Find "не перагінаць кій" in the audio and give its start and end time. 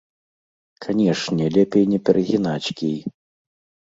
1.91-2.97